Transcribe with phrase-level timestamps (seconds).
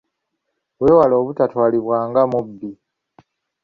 [0.81, 2.71] Weewale obutatwalibwa nga mubbi.